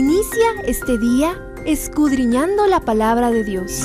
Inicia 0.00 0.46
este 0.64 0.96
día 0.96 1.38
escudriñando 1.66 2.66
la 2.66 2.80
palabra 2.80 3.30
de 3.30 3.44
Dios. 3.44 3.82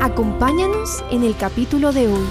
Acompáñanos 0.00 1.04
en 1.10 1.24
el 1.24 1.36
capítulo 1.36 1.90
de 1.90 2.06
hoy. 2.06 2.26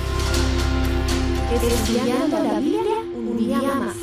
Estudiando 1.53 2.39
la 2.41 2.57
Biblia 2.57 2.99
un 3.13 3.37
día 3.37 3.57
más. 3.57 3.97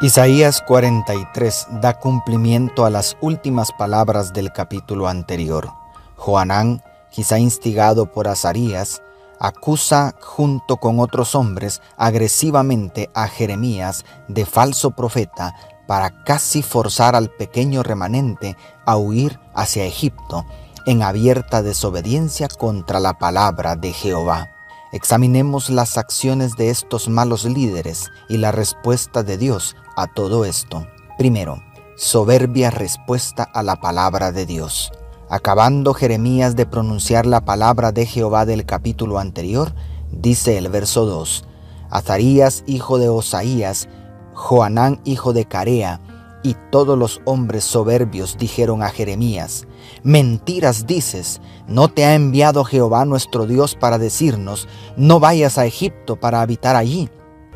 Isaías 0.00 0.62
43 0.66 1.66
da 1.82 1.98
cumplimiento 1.98 2.86
a 2.86 2.90
las 2.90 3.18
últimas 3.20 3.70
palabras 3.72 4.32
del 4.32 4.54
capítulo 4.54 5.06
anterior. 5.06 5.70
Joanán, 6.16 6.82
quizá 7.10 7.38
instigado 7.38 8.10
por 8.10 8.26
Azarías, 8.26 9.02
acusa 9.40 10.14
junto 10.20 10.76
con 10.76 11.00
otros 11.00 11.34
hombres 11.34 11.82
agresivamente 11.96 13.10
a 13.14 13.28
Jeremías 13.28 14.04
de 14.28 14.46
falso 14.46 14.92
profeta 14.92 15.54
para 15.86 16.22
casi 16.24 16.62
forzar 16.62 17.16
al 17.16 17.30
pequeño 17.30 17.82
remanente 17.82 18.56
a 18.84 18.96
huir 18.96 19.40
hacia 19.54 19.84
Egipto 19.84 20.44
en 20.86 21.02
abierta 21.02 21.62
desobediencia 21.62 22.48
contra 22.48 23.00
la 23.00 23.18
palabra 23.18 23.76
de 23.76 23.92
Jehová. 23.92 24.50
Examinemos 24.92 25.68
las 25.68 25.98
acciones 25.98 26.56
de 26.56 26.70
estos 26.70 27.08
malos 27.08 27.44
líderes 27.44 28.10
y 28.28 28.38
la 28.38 28.52
respuesta 28.52 29.22
de 29.22 29.36
Dios 29.36 29.76
a 29.96 30.06
todo 30.06 30.46
esto. 30.46 30.86
Primero, 31.18 31.62
soberbia 31.96 32.70
respuesta 32.70 33.42
a 33.42 33.62
la 33.62 33.76
palabra 33.76 34.32
de 34.32 34.46
Dios. 34.46 34.90
Acabando 35.30 35.92
Jeremías 35.92 36.56
de 36.56 36.64
pronunciar 36.64 37.26
la 37.26 37.44
palabra 37.44 37.92
de 37.92 38.06
Jehová 38.06 38.46
del 38.46 38.64
capítulo 38.64 39.18
anterior, 39.18 39.74
dice 40.10 40.56
el 40.56 40.68
verso 40.70 41.04
2, 41.04 41.44
Azarías 41.90 42.64
hijo 42.66 42.96
de 42.96 43.10
Osaías, 43.10 43.90
Joanán 44.32 45.02
hijo 45.04 45.34
de 45.34 45.44
Carea, 45.44 46.00
y 46.42 46.56
todos 46.70 46.96
los 46.96 47.20
hombres 47.26 47.64
soberbios 47.64 48.38
dijeron 48.38 48.82
a 48.82 48.88
Jeremías, 48.88 49.66
Mentiras 50.02 50.86
dices, 50.86 51.42
¿no 51.66 51.88
te 51.88 52.06
ha 52.06 52.14
enviado 52.14 52.64
Jehová 52.64 53.04
nuestro 53.04 53.46
Dios 53.46 53.74
para 53.74 53.98
decirnos, 53.98 54.66
no 54.96 55.20
vayas 55.20 55.58
a 55.58 55.66
Egipto 55.66 56.16
para 56.16 56.40
habitar 56.40 56.74
allí? 56.74 57.10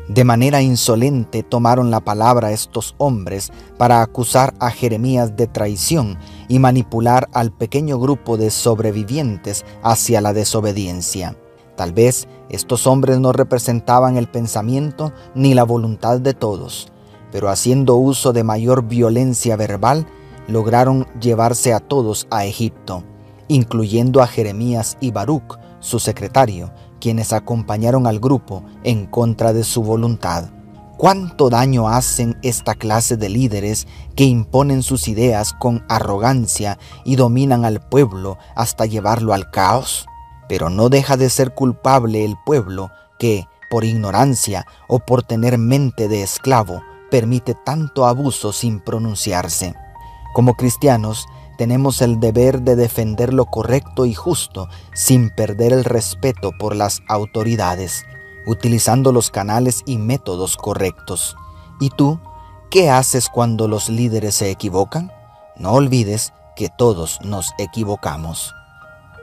De 0.09 0.25
manera 0.25 0.61
insolente 0.61 1.43
tomaron 1.43 1.89
la 1.89 2.01
palabra 2.01 2.51
estos 2.51 2.93
hombres 2.97 3.53
para 3.77 4.01
acusar 4.01 4.53
a 4.59 4.69
Jeremías 4.69 5.37
de 5.37 5.47
traición 5.47 6.17
y 6.53 6.59
manipular 6.59 7.29
al 7.33 7.51
pequeño 7.51 7.97
grupo 7.97 8.37
de 8.37 8.51
sobrevivientes 8.51 9.65
hacia 9.81 10.21
la 10.21 10.33
desobediencia. 10.33 11.35
Tal 11.75 11.93
vez 11.93 12.27
estos 12.47 12.85
hombres 12.85 13.17
no 13.17 13.31
representaban 13.31 14.17
el 14.17 14.27
pensamiento 14.27 15.13
ni 15.33 15.55
la 15.55 15.63
voluntad 15.63 16.19
de 16.19 16.35
todos, 16.35 16.91
pero 17.31 17.49
haciendo 17.49 17.95
uso 17.95 18.33
de 18.33 18.43
mayor 18.43 18.83
violencia 18.83 19.55
verbal, 19.55 20.05
lograron 20.47 21.07
llevarse 21.19 21.73
a 21.73 21.79
todos 21.79 22.27
a 22.29 22.45
Egipto, 22.45 23.03
incluyendo 23.47 24.21
a 24.21 24.27
Jeremías 24.27 24.95
y 25.01 25.09
Baruch, 25.09 25.57
su 25.79 25.97
secretario, 25.97 26.71
quienes 27.01 27.33
acompañaron 27.33 28.05
al 28.05 28.19
grupo 28.19 28.63
en 28.83 29.07
contra 29.07 29.53
de 29.53 29.63
su 29.63 29.81
voluntad. 29.81 30.51
¿Cuánto 30.97 31.49
daño 31.49 31.89
hacen 31.89 32.37
esta 32.43 32.75
clase 32.75 33.17
de 33.17 33.27
líderes 33.27 33.87
que 34.15 34.25
imponen 34.25 34.83
sus 34.83 35.07
ideas 35.07 35.51
con 35.51 35.83
arrogancia 35.89 36.77
y 37.03 37.15
dominan 37.15 37.65
al 37.65 37.81
pueblo 37.81 38.37
hasta 38.55 38.85
llevarlo 38.85 39.33
al 39.33 39.49
caos? 39.49 40.05
Pero 40.47 40.69
no 40.69 40.89
deja 40.89 41.17
de 41.17 41.31
ser 41.31 41.55
culpable 41.55 42.23
el 42.23 42.35
pueblo 42.45 42.91
que, 43.17 43.47
por 43.71 43.85
ignorancia 43.85 44.67
o 44.87 44.99
por 44.99 45.23
tener 45.23 45.57
mente 45.57 46.07
de 46.07 46.21
esclavo, 46.21 46.83
permite 47.09 47.55
tanto 47.65 48.05
abuso 48.05 48.53
sin 48.53 48.79
pronunciarse. 48.79 49.75
Como 50.33 50.53
cristianos, 50.53 51.25
tenemos 51.57 52.01
el 52.01 52.19
deber 52.19 52.61
de 52.61 52.75
defender 52.75 53.33
lo 53.33 53.45
correcto 53.45 54.05
y 54.05 54.13
justo 54.13 54.69
sin 54.93 55.31
perder 55.31 55.73
el 55.73 55.85
respeto 55.85 56.51
por 56.57 56.75
las 56.75 57.01
autoridades, 57.07 58.05
utilizando 58.45 59.11
los 59.11 59.29
canales 59.29 59.83
y 59.85 59.97
métodos 59.97 60.57
correctos. 60.57 61.35
¿Y 61.79 61.89
tú, 61.89 62.19
qué 62.69 62.89
haces 62.89 63.29
cuando 63.29 63.67
los 63.67 63.89
líderes 63.89 64.35
se 64.35 64.51
equivocan? 64.51 65.11
No 65.57 65.71
olvides 65.71 66.33
que 66.55 66.69
todos 66.69 67.19
nos 67.21 67.53
equivocamos. 67.57 68.53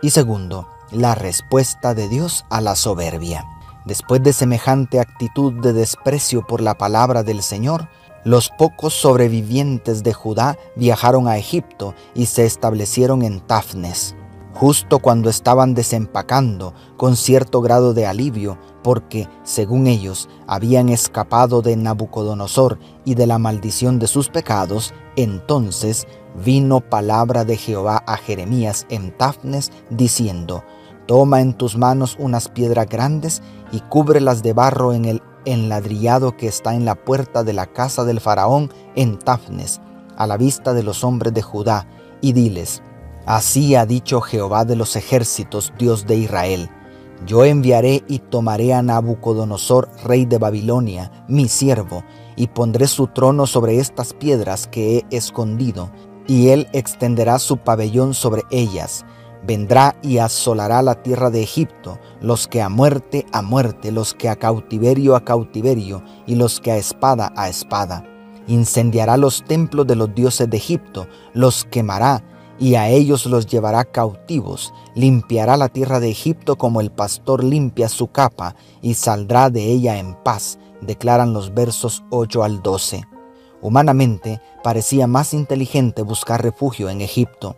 Y 0.03 0.10
segundo, 0.10 0.69
la 0.91 1.14
respuesta 1.14 1.94
de 1.94 2.08
Dios 2.08 2.44
a 2.50 2.60
la 2.60 2.75
soberbia. 2.75 3.44
Después 3.84 4.22
de 4.22 4.32
semejante 4.32 5.00
actitud 5.00 5.52
de 5.54 5.72
desprecio 5.72 6.47
por 6.47 6.60
la 6.60 6.75
palabra 6.75 7.22
del 7.22 7.42
Señor, 7.42 7.88
los 8.25 8.50
pocos 8.50 8.92
sobrevivientes 8.92 10.02
de 10.02 10.12
Judá 10.12 10.58
viajaron 10.76 11.26
a 11.26 11.38
Egipto 11.38 11.94
y 12.14 12.26
se 12.26 12.44
establecieron 12.44 13.22
en 13.22 13.41
Tafnes, 13.41 14.14
justo 14.55 14.99
cuando 14.99 15.31
estaban 15.31 15.75
desempacando 15.75 16.75
con 16.97 17.16
cierto 17.16 17.61
grado 17.61 17.94
de 17.94 18.06
alivio, 18.06 18.59
porque, 18.83 19.28
según 19.43 19.87
ellos, 19.87 20.28
habían 20.47 20.88
escapado 20.88 21.62
de 21.62 21.77
Nabucodonosor 21.77 22.78
y 23.05 23.15
de 23.15 23.27
la 23.27 23.38
maldición 23.38 23.99
de 23.99 24.06
sus 24.06 24.28
pecados, 24.28 24.93
entonces 25.16 26.06
vino 26.44 26.81
palabra 26.81 27.44
de 27.44 27.56
Jehová 27.56 28.03
a 28.06 28.16
Jeremías 28.16 28.87
en 28.88 29.16
Tafnes, 29.16 29.71
diciendo, 29.91 30.65
Toma 31.06 31.41
en 31.41 31.55
tus 31.55 31.77
manos 31.77 32.17
unas 32.21 32.49
piedras 32.49 32.87
grandes 32.88 33.43
y 33.72 33.81
cúbrelas 33.81 34.43
de 34.43 34.53
barro 34.53 34.93
en 34.93 35.06
el 35.06 35.22
enladrillado 35.44 36.37
que 36.37 36.47
está 36.47 36.75
en 36.75 36.84
la 36.84 36.94
puerta 36.94 37.43
de 37.43 37.53
la 37.53 37.67
casa 37.67 38.05
del 38.05 38.21
faraón 38.21 38.72
en 38.94 39.19
Tafnes, 39.19 39.81
a 40.17 40.27
la 40.27 40.37
vista 40.37 40.75
de 40.75 40.82
los 40.82 41.03
hombres 41.03 41.34
de 41.34 41.43
Judá, 41.43 41.87
y 42.21 42.32
diles, 42.32 42.82
Así 43.26 43.75
ha 43.75 43.86
dicho 43.86 44.20
Jehová 44.20 44.64
de 44.64 44.76
los 44.76 44.97
ejércitos, 44.97 45.72
Dios 45.78 46.06
de 46.06 46.16
Israel, 46.16 46.70
yo 47.26 47.44
enviaré 47.44 48.03
y 48.08 48.19
tomaré 48.19 48.72
a 48.72 48.82
Nabucodonosor, 48.82 49.91
rey 50.04 50.25
de 50.25 50.38
Babilonia, 50.38 51.12
mi 51.28 51.48
siervo, 51.48 52.03
y 52.34 52.47
pondré 52.47 52.86
su 52.86 53.08
trono 53.08 53.47
sobre 53.47 53.78
estas 53.78 54.14
piedras 54.14 54.66
que 54.66 54.98
he 55.10 55.16
escondido, 55.16 55.91
y 56.26 56.48
él 56.48 56.69
extenderá 56.72 57.38
su 57.38 57.58
pabellón 57.58 58.14
sobre 58.14 58.42
ellas, 58.50 59.04
Vendrá 59.42 59.97
y 60.02 60.19
asolará 60.19 60.82
la 60.82 61.02
tierra 61.02 61.31
de 61.31 61.42
Egipto, 61.42 61.98
los 62.20 62.47
que 62.47 62.60
a 62.60 62.69
muerte 62.69 63.25
a 63.32 63.41
muerte, 63.41 63.91
los 63.91 64.12
que 64.12 64.28
a 64.28 64.37
cautiverio 64.37 65.16
a 65.16 65.25
cautiverio, 65.25 66.02
y 66.26 66.34
los 66.34 66.60
que 66.60 66.72
a 66.72 66.76
espada 66.76 67.32
a 67.37 67.48
espada. 67.48 68.04
Incendiará 68.48 69.16
los 69.16 69.42
templos 69.44 69.87
de 69.87 69.97
los 69.97 70.14
dioses 70.14 70.50
de 70.50 70.58
Egipto, 70.58 71.06
los 71.32 71.64
quemará, 71.64 72.22
y 72.60 72.76
a 72.76 72.88
ellos 72.88 73.26
los 73.26 73.47
llevará 73.47 73.84
cautivos. 73.84 74.72
Limpiará 74.94 75.56
la 75.56 75.69
tierra 75.69 75.98
de 75.98 76.10
Egipto 76.10 76.56
como 76.56 76.81
el 76.81 76.93
pastor 76.93 77.43
limpia 77.43 77.88
su 77.88 78.06
capa, 78.06 78.54
y 78.82 78.94
saldrá 78.94 79.50
de 79.50 79.65
ella 79.65 79.98
en 79.98 80.15
paz, 80.15 80.60
declaran 80.81 81.32
los 81.32 81.53
versos 81.53 82.04
8 82.10 82.44
al 82.44 82.62
12. 82.62 83.03
Humanamente, 83.62 84.41
parecía 84.62 85.09
más 85.09 85.34
inteligente 85.34 86.03
buscar 86.03 86.43
refugio 86.43 86.88
en 86.88 87.00
Egipto 87.00 87.56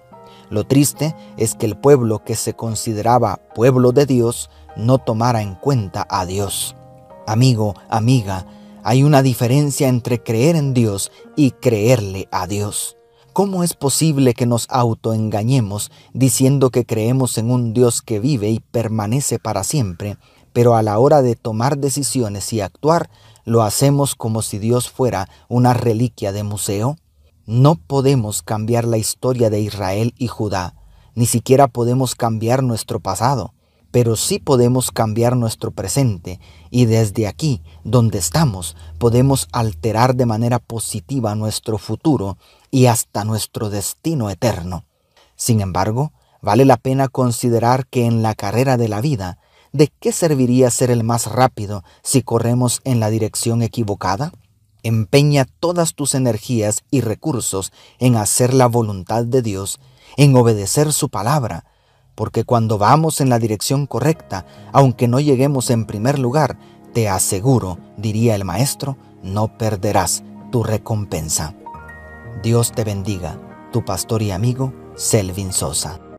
lo 0.53 0.65
triste 0.65 1.17
es 1.39 1.55
que 1.55 1.65
el 1.65 1.79
pueblo 1.79 2.25
que 2.25 2.37
se 2.37 2.53
consideraba 2.53 3.41
pueblo 3.55 3.93
de 3.93 4.05
Dios 4.05 4.51
no 4.77 4.99
tomara 4.99 5.41
en 5.41 5.55
cuenta 5.55 6.07
a 6.11 6.27
Dios. 6.27 6.77
Amigo, 7.27 7.73
amiga, 7.89 8.45
hay 8.85 9.03
una 9.03 9.23
diferencia 9.23 9.89
entre 9.89 10.23
creer 10.23 10.57
en 10.57 10.75
Dios 10.75 11.11
y 11.37 11.53
creerle 11.53 12.29
a 12.31 12.47
Dios. 12.47 12.99
¿Cómo 13.32 13.65
es 13.65 13.72
posible 13.72 14.34
que 14.34 14.44
nos 14.44 14.66
autoengañemos 14.69 15.91
diciendo 16.12 16.69
que 16.69 16.84
creemos 16.84 17.38
en 17.38 17.50
un 17.50 17.72
Dios 17.72 18.03
que 18.03 18.20
vive 18.20 18.50
y 18.50 18.60
permanece 18.60 19.38
para 19.38 19.65
siempre, 19.65 20.19
pero 20.53 20.76
a 20.76 20.82
la 20.82 20.98
hora 20.98 21.22
de 21.22 21.34
tomar 21.34 21.78
decisiones 21.78 22.52
y 22.52 22.61
actuar 22.61 23.08
lo 23.46 23.62
hacemos 23.62 24.14
como 24.14 24.43
si 24.43 24.58
Dios 24.58 24.90
fuera 24.90 25.31
una 25.49 25.73
reliquia 25.73 26.31
de 26.31 26.43
museo? 26.43 26.99
No 27.46 27.76
podemos 27.76 28.43
cambiar 28.43 28.84
la 28.84 28.99
historia 28.99 29.49
de 29.49 29.61
Israel 29.61 30.12
y 30.19 30.26
Judá, 30.26 30.75
ni 31.14 31.25
siquiera 31.25 31.69
podemos 31.69 32.14
cambiar 32.14 32.62
nuestro 32.62 33.00
pasado, 33.00 33.55
pero 33.93 34.17
sí 34.17 34.41
podemos 34.41 34.91
cambiar 34.91 35.37
nuestro 35.37 35.71
presente 35.71 36.41
y 36.71 36.87
desde 36.87 37.29
aquí, 37.29 37.62
donde 37.85 38.19
estamos, 38.19 38.75
podemos 38.99 39.47
alterar 39.53 40.17
de 40.17 40.27
manera 40.27 40.59
positiva 40.59 41.35
nuestro 41.37 41.79
futuro 41.79 42.39
y 42.71 42.87
hasta 42.87 43.25
nuestro 43.25 43.71
destino 43.71 44.31
eterno. 44.31 44.87
Sin 45.37 45.61
embargo, 45.61 46.12
vale 46.41 46.65
la 46.65 46.79
pena 46.79 47.09
considerar 47.09 47.87
que 47.87 48.06
en 48.06 48.23
la 48.23 48.35
carrera 48.35 48.79
de 48.79 48.89
la 48.89 49.03
vida, 49.03 49.39
¿de 49.73 49.89
qué 50.00 50.11
serviría 50.11 50.71
ser 50.71 50.91
el 50.91 51.05
más 51.05 51.27
rápido 51.27 51.85
si 52.03 52.23
corremos 52.23 52.81
en 52.85 52.99
la 52.99 53.11
dirección 53.11 53.61
equivocada? 53.61 54.33
Empeña 54.83 55.45
todas 55.61 55.95
tus 55.95 56.15
energías 56.15 56.83
y 56.91 57.03
recursos 57.03 57.73
en 57.99 58.17
hacer 58.17 58.55
la 58.55 58.67
voluntad 58.67 59.25
de 59.25 59.43
Dios, 59.43 59.81
en 60.17 60.35
obedecer 60.35 60.93
su 60.95 61.11
palabra, 61.11 61.67
porque 62.14 62.44
cuando 62.44 62.79
vamos 62.79 63.20
en 63.20 63.29
la 63.29 63.38
dirección 63.38 63.87
correcta, 63.87 64.47
aunque 64.73 65.09
no 65.09 65.20
lleguemos 65.20 65.70
en 65.70 65.87
primer 65.87 66.19
lugar, 66.19 66.59
te 66.93 67.09
aseguro, 67.09 67.79
diría 67.97 68.35
el 68.35 68.44
maestro, 68.44 68.99
no 69.23 69.56
perderás 69.56 70.23
tu 70.50 70.62
recompensa. 70.62 71.55
Dios 72.43 72.73
te 72.73 72.85
bendiga, 72.85 73.41
tu 73.73 73.85
pastor 73.85 74.23
y 74.23 74.31
amigo 74.31 74.75
Selvin 74.97 75.53
Sosa. 75.53 76.01